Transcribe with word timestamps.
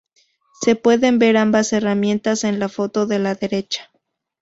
Se 0.61 0.75
pueden 0.75 1.19
ver 1.19 1.37
ambas 1.37 1.73
herramientas 1.73 2.43
en 2.43 2.57
la 2.57 2.69
foto 2.69 3.05
de 3.05 3.19
la 3.19 3.35
derecha. 3.35 3.91